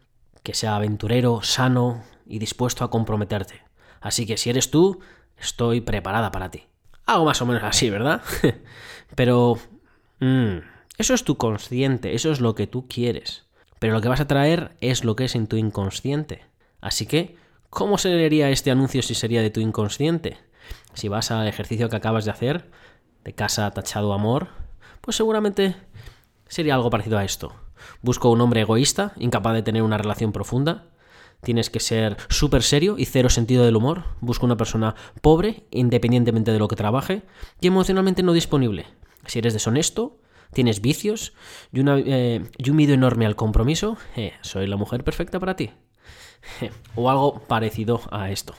que 0.45 0.55
sea 0.55 0.77
aventurero, 0.77 1.43
sano 1.43 2.05
y 2.27 2.39
dispuesto 2.39 2.85
a 2.85 2.91
comprometerte. 2.91 3.63
Así 4.01 4.25
que 4.25 4.37
si 4.37 4.51
eres 4.51 4.71
tú, 4.71 5.01
estoy 5.37 5.81
preparada 5.81 6.31
para 6.31 6.51
ti. 6.51 6.65
Algo 7.07 7.25
más 7.25 7.43
o 7.43 7.47
menos 7.47 7.65
así, 7.65 7.91
¿verdad? 7.91 8.23
pero... 9.17 9.59
Mmm, 10.21 10.74
eso 10.97 11.15
es 11.15 11.25
tu 11.25 11.37
consciente, 11.37 12.15
eso 12.15 12.31
es 12.31 12.41
lo 12.41 12.55
que 12.55 12.67
tú 12.67 12.87
quieres. 12.89 13.45
Pero 13.79 13.95
lo 13.95 14.01
que 14.01 14.09
vas 14.09 14.21
a 14.21 14.29
traer 14.29 14.77
es 14.81 15.05
lo 15.05 15.17
que 15.17 15.25
es 15.25 15.35
en 15.35 15.47
tu 15.47 15.57
inconsciente. 15.57 16.43
Así 16.81 17.07
que, 17.07 17.37
¿cómo 17.69 17.99
se 17.99 18.11
leería 18.11 18.51
este 18.51 18.71
anuncio 18.71 19.03
si 19.03 19.15
sería 19.15 19.43
de 19.43 19.51
tu 19.51 19.61
inconsciente? 19.61 20.39
Si 20.95 21.09
vas 21.09 21.31
al 21.31 21.49
ejercicio 21.49 21.89
que 21.89 21.97
acabas 21.97 22.25
de 22.25 22.31
hacer, 22.31 22.71
de 23.25 23.33
casa 23.33 23.71
tachado 23.73 24.13
amor, 24.13 24.49
pues 25.01 25.17
seguramente 25.17 25.75
sería 26.49 26.77
algo 26.77 26.91
parecido 26.91 27.19
a 27.19 27.25
esto. 27.25 27.53
Busco 28.01 28.31
un 28.31 28.41
hombre 28.41 28.61
egoísta, 28.61 29.13
incapaz 29.17 29.55
de 29.55 29.63
tener 29.63 29.83
una 29.83 29.99
relación 29.99 30.33
profunda. 30.33 30.87
Tienes 31.43 31.69
que 31.69 31.81
ser 31.81 32.17
súper 32.29 32.63
serio 32.63 32.97
y 32.97 33.05
cero 33.05 33.29
sentido 33.29 33.65
del 33.65 33.77
humor. 33.77 34.05
Busco 34.21 34.47
una 34.47 34.57
persona 34.57 34.95
pobre, 35.21 35.65
independientemente 35.71 36.53
de 36.53 36.59
lo 36.59 36.69
que 36.69 36.77
trabaje, 36.77 37.23
y 37.61 37.67
emocionalmente 37.67 38.23
no 38.23 38.33
disponible. 38.33 38.87
Si 39.27 39.41
eres 39.41 39.53
deshonesto, 39.53 40.19
tienes 40.55 40.81
vicios 40.81 41.35
y, 41.73 41.81
eh, 41.87 42.43
un 42.67 42.77
miedo 42.77 42.95
enorme 42.95 43.27
al 43.27 43.37
compromiso, 43.37 43.99
eh, 44.17 44.33
soy 44.41 44.67
la 44.67 44.77
mujer 44.77 45.05
perfecta 45.05 45.39
para 45.39 45.57
ti. 45.57 45.71
o 46.95 47.11
algo 47.11 47.41
parecido 47.41 48.01
a 48.11 48.31
esto. 48.31 48.55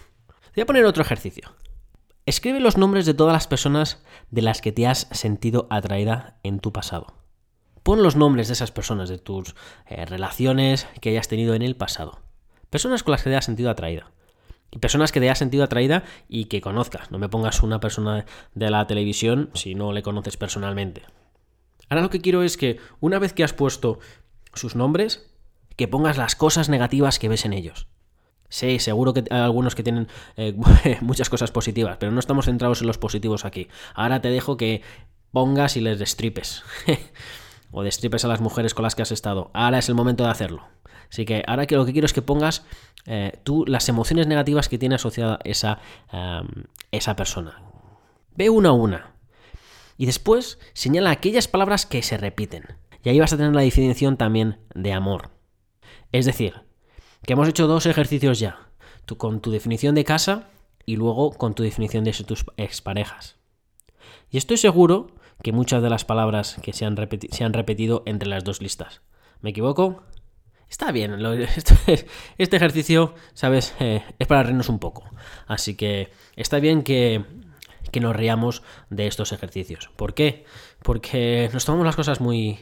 Voy 0.55 0.61
a 0.61 0.65
poner 0.65 0.85
otro 0.85 1.03
ejercicio. 1.03 1.51
Escribe 2.25 2.59
los 2.59 2.77
nombres 2.77 3.05
de 3.05 3.13
todas 3.13 3.33
las 3.33 3.47
personas 3.47 4.03
de 4.31 4.41
las 4.41 4.61
que 4.61 4.71
te 4.71 4.87
has 4.87 5.07
sentido 5.11 5.67
atraída 5.69 6.39
en 6.43 6.59
tu 6.59 6.71
pasado. 6.71 7.13
Pon 7.83 8.01
los 8.01 8.15
nombres 8.15 8.47
de 8.47 8.53
esas 8.53 8.71
personas, 8.71 9.09
de 9.09 9.19
tus 9.19 9.55
eh, 9.85 10.05
relaciones 10.05 10.87
que 11.01 11.09
hayas 11.09 11.27
tenido 11.27 11.53
en 11.53 11.61
el 11.61 11.75
pasado. 11.75 12.19
Personas 12.71 13.03
con 13.03 13.11
las 13.11 13.21
que 13.21 13.29
te 13.29 13.35
has 13.35 13.45
sentido 13.45 13.69
atraída. 13.69 14.11
Y 14.71 14.79
personas 14.79 15.11
que 15.11 15.19
te 15.19 15.27
hayas 15.27 15.37
sentido 15.37 15.63
atraída 15.63 16.03
y 16.27 16.45
que 16.45 16.61
conozcas. 16.61 17.11
No 17.11 17.19
me 17.19 17.29
pongas 17.29 17.61
una 17.61 17.79
persona 17.79 18.25
de 18.55 18.71
la 18.71 18.87
televisión 18.87 19.51
si 19.53 19.75
no 19.75 19.93
le 19.93 20.01
conoces 20.01 20.35
personalmente. 20.35 21.03
Ahora 21.89 22.01
lo 22.01 22.09
que 22.09 22.21
quiero 22.21 22.43
es 22.43 22.57
que 22.57 22.79
una 22.99 23.19
vez 23.19 23.33
que 23.33 23.43
has 23.43 23.53
puesto 23.53 23.99
sus 24.53 24.75
nombres, 24.75 25.29
que 25.75 25.87
pongas 25.87 26.17
las 26.17 26.35
cosas 26.35 26.69
negativas 26.69 27.19
que 27.19 27.29
ves 27.29 27.45
en 27.45 27.53
ellos. 27.53 27.87
Sí, 28.49 28.79
seguro 28.79 29.13
que 29.13 29.23
hay 29.29 29.39
algunos 29.39 29.75
que 29.75 29.83
tienen 29.83 30.07
eh, 30.37 30.55
muchas 31.01 31.29
cosas 31.29 31.51
positivas, 31.51 31.97
pero 31.99 32.11
no 32.11 32.19
estamos 32.19 32.45
centrados 32.45 32.81
en 32.81 32.87
los 32.87 32.97
positivos 32.97 33.45
aquí. 33.45 33.67
Ahora 33.93 34.21
te 34.21 34.29
dejo 34.29 34.57
que 34.57 34.81
pongas 35.31 35.75
y 35.77 35.81
les 35.81 35.99
destripes. 35.99 36.63
o 37.71 37.83
destripes 37.83 38.23
a 38.23 38.27
las 38.27 38.39
mujeres 38.39 38.73
con 38.73 38.83
las 38.83 38.95
que 38.95 39.01
has 39.01 39.11
estado. 39.11 39.51
Ahora 39.53 39.79
es 39.79 39.89
el 39.89 39.95
momento 39.95 40.23
de 40.23 40.29
hacerlo. 40.29 40.63
Así 41.09 41.25
que 41.25 41.43
ahora 41.47 41.65
que 41.65 41.75
lo 41.75 41.85
que 41.85 41.91
quiero 41.91 42.05
es 42.05 42.13
que 42.13 42.21
pongas 42.21 42.65
eh, 43.05 43.39
tú 43.43 43.65
las 43.67 43.89
emociones 43.89 44.27
negativas 44.27 44.69
que 44.69 44.77
tiene 44.77 44.95
asociada 44.95 45.39
esa, 45.43 45.79
esa 46.91 47.15
persona. 47.15 47.61
Ve 48.35 48.49
una 48.49 48.69
a 48.69 48.73
una. 48.73 49.14
Y 49.97 50.05
después 50.05 50.59
señala 50.73 51.11
aquellas 51.11 51.47
palabras 51.47 51.85
que 51.85 52.03
se 52.03 52.17
repiten. 52.17 52.65
Y 53.03 53.09
ahí 53.09 53.19
vas 53.19 53.33
a 53.33 53.37
tener 53.37 53.53
la 53.53 53.61
definición 53.61 54.17
también 54.17 54.59
de 54.73 54.93
amor. 54.93 55.29
Es 56.11 56.25
decir, 56.25 56.53
que 57.25 57.33
hemos 57.33 57.47
hecho 57.47 57.67
dos 57.67 57.85
ejercicios 57.85 58.39
ya. 58.39 58.69
Tú 59.05 59.17
con 59.17 59.41
tu 59.41 59.51
definición 59.51 59.95
de 59.95 60.03
casa 60.03 60.49
y 60.85 60.95
luego 60.95 61.31
con 61.31 61.53
tu 61.53 61.63
definición 61.63 62.03
de 62.03 62.11
tus 62.11 62.45
exparejas. 62.57 63.37
Y 64.29 64.37
estoy 64.37 64.57
seguro 64.57 65.07
que 65.43 65.51
muchas 65.51 65.81
de 65.83 65.89
las 65.89 66.05
palabras 66.05 66.57
que 66.61 66.73
se 66.73 66.85
han, 66.85 66.95
se 67.29 67.43
han 67.43 67.53
repetido 67.53 68.03
entre 68.05 68.29
las 68.29 68.43
dos 68.43 68.61
listas. 68.61 69.01
¿Me 69.41 69.51
equivoco? 69.51 70.03
Está 70.69 70.91
bien, 70.91 71.23
este, 71.55 72.07
este, 72.37 72.57
ejercicio, 72.57 73.13
¿sabes? 73.33 73.75
Eh, 73.79 74.03
es 74.17 74.27
para 74.27 74.43
reírnos 74.43 74.69
un 74.69 74.79
poco. 74.79 75.03
Así 75.47 75.75
que 75.75 76.09
está 76.35 76.59
bien 76.59 76.83
que 76.83 77.23
que 77.95 78.01
nos 78.01 78.13
riamos 78.13 78.61
de 78.89 79.07
estos 79.07 79.31
ejercicios. 79.31 79.89
¿Por 79.95 80.13
qué? 80.13 80.43
Porque 80.83 81.49
nos 81.53 81.63
tomamos 81.63 81.85
las 81.85 81.95
cosas 81.95 82.19
muy, 82.19 82.59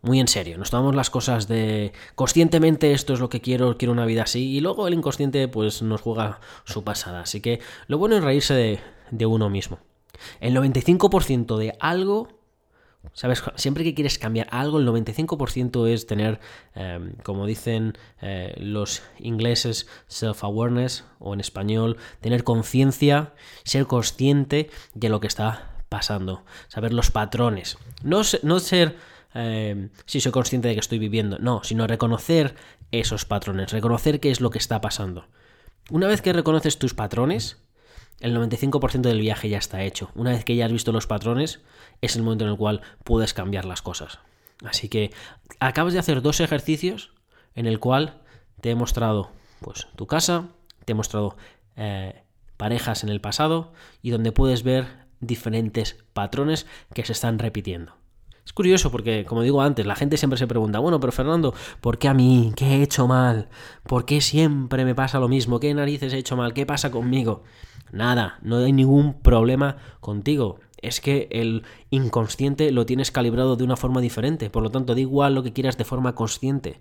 muy 0.00 0.18
en 0.18 0.26
serio. 0.26 0.58
Nos 0.58 0.70
tomamos 0.70 0.96
las 0.96 1.08
cosas 1.08 1.46
de 1.46 1.92
conscientemente 2.16 2.90
esto 2.90 3.14
es 3.14 3.20
lo 3.20 3.28
que 3.28 3.40
quiero, 3.40 3.78
quiero 3.78 3.92
una 3.92 4.06
vida 4.06 4.24
así, 4.24 4.50
y 4.50 4.60
luego 4.60 4.88
el 4.88 4.94
inconsciente 4.94 5.46
pues 5.46 5.82
nos 5.82 6.00
juega 6.00 6.40
su 6.64 6.82
pasada. 6.82 7.20
Así 7.20 7.40
que 7.40 7.60
lo 7.86 7.96
bueno 7.96 8.16
es 8.16 8.24
reírse 8.24 8.54
de, 8.54 8.80
de 9.12 9.24
uno 9.24 9.48
mismo. 9.50 9.78
El 10.40 10.56
95% 10.56 11.56
de 11.58 11.76
algo 11.78 12.41
¿Sabes? 13.14 13.42
Siempre 13.56 13.84
que 13.84 13.94
quieres 13.94 14.18
cambiar 14.18 14.48
algo, 14.50 14.78
el 14.78 14.86
95% 14.86 15.86
es 15.86 16.06
tener, 16.06 16.40
em, 16.74 17.14
como 17.24 17.46
dicen 17.46 17.98
eh, 18.20 18.54
los 18.58 19.02
ingleses, 19.18 19.86
self-awareness, 20.06 21.04
o 21.18 21.34
en 21.34 21.40
español, 21.40 21.98
tener 22.20 22.44
conciencia, 22.44 23.34
ser 23.64 23.86
consciente 23.86 24.70
de 24.94 25.08
lo 25.08 25.20
que 25.20 25.26
está 25.26 25.72
pasando, 25.88 26.44
saber 26.68 26.92
los 26.92 27.10
patrones. 27.10 27.76
No, 28.02 28.22
no 28.42 28.60
ser 28.60 28.96
em, 29.34 29.90
si 30.06 30.20
soy 30.20 30.32
consciente 30.32 30.68
de 30.68 30.74
que 30.74 30.80
estoy 30.80 30.98
viviendo, 30.98 31.38
no, 31.38 31.64
sino 31.64 31.86
reconocer 31.86 32.54
esos 32.92 33.24
patrones, 33.24 33.72
reconocer 33.72 34.20
qué 34.20 34.30
es 34.30 34.40
lo 34.40 34.50
que 34.50 34.58
está 34.58 34.80
pasando. 34.80 35.26
Una 35.90 36.06
vez 36.06 36.22
que 36.22 36.32
reconoces 36.32 36.78
tus 36.78 36.94
patrones, 36.94 37.58
el 38.20 38.36
95% 38.36 39.00
del 39.00 39.20
viaje 39.20 39.48
ya 39.48 39.58
está 39.58 39.82
hecho. 39.82 40.10
Una 40.14 40.30
vez 40.30 40.44
que 40.44 40.54
ya 40.54 40.66
has 40.66 40.72
visto 40.72 40.92
los 40.92 41.06
patrones, 41.06 41.60
es 42.02 42.16
el 42.16 42.22
momento 42.22 42.44
en 42.44 42.50
el 42.50 42.56
cual 42.58 42.82
puedes 43.04 43.32
cambiar 43.32 43.64
las 43.64 43.80
cosas. 43.80 44.18
Así 44.64 44.88
que 44.88 45.12
acabas 45.60 45.94
de 45.94 45.98
hacer 45.98 46.20
dos 46.20 46.40
ejercicios 46.40 47.12
en 47.54 47.66
el 47.66 47.78
cual 47.78 48.20
te 48.60 48.70
he 48.70 48.74
mostrado 48.74 49.30
pues, 49.60 49.88
tu 49.96 50.06
casa, 50.06 50.48
te 50.84 50.92
he 50.92 50.94
mostrado 50.94 51.36
eh, 51.76 52.22
parejas 52.56 53.02
en 53.02 53.08
el 53.08 53.20
pasado 53.20 53.72
y 54.02 54.10
donde 54.10 54.32
puedes 54.32 54.62
ver 54.62 54.86
diferentes 55.20 56.04
patrones 56.12 56.66
que 56.94 57.04
se 57.04 57.12
están 57.12 57.38
repitiendo. 57.38 57.94
Es 58.44 58.52
curioso 58.52 58.90
porque, 58.90 59.24
como 59.24 59.42
digo 59.42 59.62
antes, 59.62 59.86
la 59.86 59.94
gente 59.94 60.16
siempre 60.16 60.36
se 60.36 60.48
pregunta, 60.48 60.80
bueno, 60.80 60.98
pero 60.98 61.12
Fernando, 61.12 61.54
¿por 61.80 61.98
qué 61.98 62.08
a 62.08 62.14
mí? 62.14 62.52
¿Qué 62.56 62.66
he 62.66 62.82
hecho 62.82 63.06
mal? 63.06 63.48
¿Por 63.84 64.04
qué 64.04 64.20
siempre 64.20 64.84
me 64.84 64.96
pasa 64.96 65.20
lo 65.20 65.28
mismo? 65.28 65.60
¿Qué 65.60 65.72
narices 65.72 66.12
he 66.12 66.18
hecho 66.18 66.36
mal? 66.36 66.52
¿Qué 66.52 66.66
pasa 66.66 66.90
conmigo? 66.90 67.44
Nada, 67.92 68.38
no 68.42 68.58
hay 68.58 68.72
ningún 68.72 69.20
problema 69.20 69.76
contigo. 70.00 70.58
Es 70.82 71.00
que 71.00 71.28
el 71.30 71.62
inconsciente 71.90 72.70
lo 72.72 72.84
tienes 72.84 73.10
calibrado 73.10 73.56
de 73.56 73.64
una 73.64 73.76
forma 73.76 74.00
diferente. 74.00 74.50
Por 74.50 74.62
lo 74.62 74.70
tanto, 74.70 74.94
da 74.94 75.00
igual 75.00 75.34
lo 75.34 75.42
que 75.42 75.52
quieras 75.52 75.78
de 75.78 75.84
forma 75.84 76.14
consciente. 76.14 76.80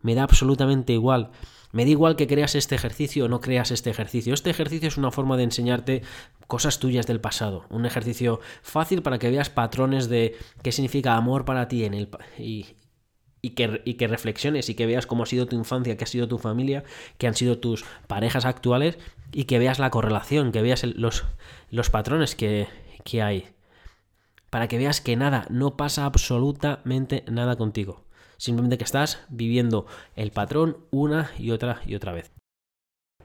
Me 0.00 0.14
da 0.14 0.24
absolutamente 0.24 0.92
igual. 0.92 1.30
Me 1.70 1.84
da 1.84 1.90
igual 1.90 2.16
que 2.16 2.26
creas 2.26 2.54
este 2.54 2.74
ejercicio 2.74 3.24
o 3.24 3.28
no 3.28 3.40
creas 3.40 3.70
este 3.70 3.90
ejercicio. 3.90 4.34
Este 4.34 4.50
ejercicio 4.50 4.88
es 4.88 4.98
una 4.98 5.10
forma 5.10 5.36
de 5.36 5.44
enseñarte 5.44 6.02
cosas 6.46 6.78
tuyas 6.78 7.06
del 7.06 7.20
pasado. 7.20 7.64
Un 7.70 7.86
ejercicio 7.86 8.40
fácil 8.62 9.02
para 9.02 9.18
que 9.18 9.30
veas 9.30 9.48
patrones 9.48 10.08
de 10.08 10.36
qué 10.62 10.72
significa 10.72 11.16
amor 11.16 11.44
para 11.44 11.68
ti 11.68 11.84
en 11.84 11.94
el, 11.94 12.08
y, 12.38 13.50
que, 13.50 13.80
y 13.84 14.06
reflexiones 14.06 14.68
y 14.68 14.74
que 14.74 14.86
veas 14.86 15.06
cómo 15.06 15.22
ha 15.22 15.26
sido 15.26 15.46
tu 15.46 15.56
infancia, 15.56 15.96
qué 15.96 16.04
ha 16.04 16.06
sido 16.06 16.28
tu 16.28 16.38
familia, 16.38 16.84
qué 17.16 17.26
han 17.26 17.34
sido 17.34 17.58
tus 17.58 17.84
parejas 18.06 18.44
actuales 18.44 18.98
y 19.32 19.44
que 19.44 19.58
veas 19.58 19.78
la 19.78 19.90
correlación, 19.90 20.52
que 20.52 20.60
veas 20.60 20.84
los, 20.84 21.24
los, 21.70 21.88
patrones 21.88 22.34
que, 22.34 22.68
que 23.04 23.22
hay. 23.22 23.48
Para 24.50 24.68
que 24.68 24.78
veas 24.78 25.00
que 25.00 25.16
nada, 25.16 25.46
no 25.48 25.76
pasa 25.76 26.04
absolutamente 26.04 27.24
nada 27.28 27.56
contigo. 27.56 28.04
Simplemente 28.36 28.78
que 28.78 28.84
estás 28.84 29.20
viviendo 29.28 29.86
el 30.16 30.30
patrón 30.30 30.78
una 30.90 31.30
y 31.38 31.52
otra 31.52 31.80
y 31.86 31.94
otra 31.94 32.12
vez. 32.12 32.32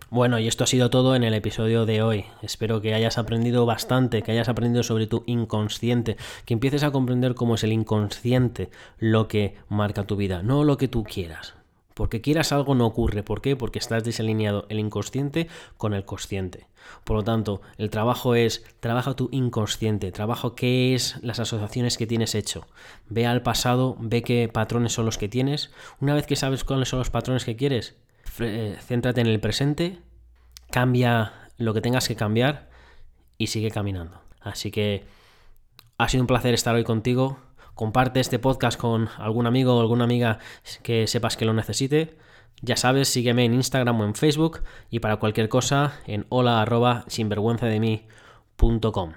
Bueno, 0.09 0.39
y 0.39 0.47
esto 0.47 0.63
ha 0.63 0.67
sido 0.67 0.89
todo 0.89 1.15
en 1.15 1.23
el 1.25 1.33
episodio 1.33 1.85
de 1.85 2.01
hoy. 2.01 2.25
Espero 2.41 2.79
que 2.79 2.93
hayas 2.93 3.17
aprendido 3.17 3.65
bastante, 3.65 4.21
que 4.21 4.31
hayas 4.31 4.47
aprendido 4.47 4.83
sobre 4.83 5.05
tu 5.05 5.23
inconsciente, 5.25 6.15
que 6.45 6.53
empieces 6.53 6.83
a 6.83 6.91
comprender 6.91 7.35
cómo 7.35 7.55
es 7.55 7.63
el 7.65 7.73
inconsciente 7.73 8.69
lo 8.99 9.27
que 9.27 9.55
marca 9.67 10.05
tu 10.05 10.15
vida, 10.15 10.43
no 10.43 10.63
lo 10.63 10.77
que 10.77 10.87
tú 10.87 11.03
quieras. 11.03 11.55
Porque 11.97 12.21
quieras 12.21 12.51
algo 12.51 12.75
no 12.75 12.85
ocurre. 12.85 13.23
¿Por 13.23 13.41
qué? 13.41 13.55
Porque 13.55 13.79
estás 13.79 14.03
desalineado 14.03 14.67
el 14.69 14.77
inconsciente 14.77 15.47
con 15.77 15.95
el 15.95 16.05
consciente. 16.05 16.67
Por 17.03 17.17
lo 17.17 17.23
tanto, 17.23 17.59
el 17.79 17.89
trabajo 17.89 18.35
es, 18.35 18.63
trabaja 18.79 19.15
tu 19.15 19.29
inconsciente, 19.31 20.11
trabaja 20.11 20.53
qué 20.55 20.93
es 20.93 21.17
las 21.23 21.39
asociaciones 21.39 21.97
que 21.97 22.05
tienes 22.05 22.35
hecho. 22.35 22.67
Ve 23.09 23.25
al 23.25 23.41
pasado, 23.41 23.97
ve 23.99 24.21
qué 24.21 24.47
patrones 24.47 24.93
son 24.93 25.05
los 25.05 25.17
que 25.17 25.27
tienes. 25.27 25.71
Una 25.99 26.13
vez 26.13 26.27
que 26.27 26.35
sabes 26.35 26.63
cuáles 26.63 26.87
son 26.87 26.99
los 26.99 27.09
patrones 27.09 27.45
que 27.45 27.55
quieres, 27.55 27.95
eh, 28.41 28.77
céntrate 28.79 29.21
en 29.21 29.27
el 29.27 29.39
presente, 29.39 29.97
cambia 30.69 31.49
lo 31.57 31.73
que 31.73 31.81
tengas 31.81 32.07
que 32.07 32.15
cambiar 32.15 32.69
y 33.39 33.47
sigue 33.47 33.71
caminando. 33.71 34.21
Así 34.39 34.69
que 34.69 35.03
ha 35.97 36.07
sido 36.09 36.21
un 36.21 36.27
placer 36.27 36.53
estar 36.53 36.75
hoy 36.75 36.83
contigo. 36.83 37.39
Comparte 37.77 38.19
este 38.19 38.39
podcast 38.39 38.77
con 38.77 39.07
algún 39.19 39.47
amigo 39.47 39.77
o 39.77 39.81
alguna 39.81 40.03
amiga 40.03 40.39
que 40.83 41.07
sepas 41.07 41.37
que 41.37 41.45
lo 41.45 41.53
necesite. 41.53 42.17
Ya 42.61 42.75
sabes, 42.75 43.07
sígueme 43.07 43.45
en 43.45 43.53
Instagram 43.53 44.01
o 44.01 44.03
en 44.03 44.15
Facebook 44.15 44.63
y 44.89 44.99
para 44.99 45.17
cualquier 45.17 45.47
cosa 45.47 45.93
en 46.07 46.25
hola 46.29 46.61
arroba 46.61 47.05
sinvergüenzademí.com. 47.07 49.13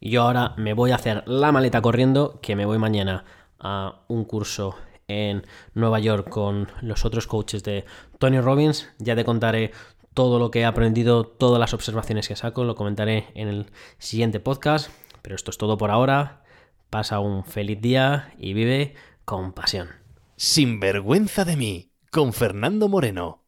Yo 0.00 0.22
ahora 0.22 0.54
me 0.56 0.72
voy 0.72 0.92
a 0.92 0.94
hacer 0.94 1.24
la 1.26 1.50
maleta 1.50 1.82
corriendo, 1.82 2.38
que 2.40 2.54
me 2.54 2.64
voy 2.64 2.78
mañana 2.78 3.24
a 3.58 4.02
un 4.06 4.24
curso 4.24 4.76
en 5.08 5.44
Nueva 5.74 5.98
York 5.98 6.28
con 6.28 6.68
los 6.82 7.04
otros 7.04 7.26
coaches 7.26 7.64
de 7.64 7.84
Tony 8.20 8.40
Robbins. 8.40 8.88
Ya 8.98 9.16
te 9.16 9.24
contaré 9.24 9.72
todo 10.14 10.38
lo 10.38 10.52
que 10.52 10.60
he 10.60 10.64
aprendido, 10.64 11.26
todas 11.26 11.58
las 11.58 11.74
observaciones 11.74 12.28
que 12.28 12.36
saco, 12.36 12.62
lo 12.62 12.76
comentaré 12.76 13.26
en 13.34 13.48
el 13.48 13.66
siguiente 13.98 14.38
podcast. 14.38 14.90
Pero 15.22 15.34
esto 15.34 15.50
es 15.50 15.58
todo 15.58 15.76
por 15.76 15.90
ahora. 15.90 16.45
Pasa 16.90 17.18
un 17.18 17.44
feliz 17.44 17.80
día 17.80 18.32
y 18.38 18.54
vive 18.54 18.94
con 19.24 19.52
pasión. 19.52 19.88
Sin 20.36 20.78
vergüenza 20.78 21.44
de 21.44 21.56
mí 21.56 21.90
con 22.10 22.32
Fernando 22.32 22.88
Moreno. 22.88 23.42